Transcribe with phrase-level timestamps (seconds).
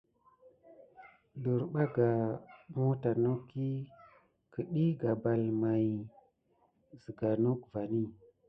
[1.43, 2.09] Desbarga
[2.73, 3.69] mawta nok i
[4.51, 5.85] ķəɗi gabal may
[6.89, 8.03] may zəga nok vani.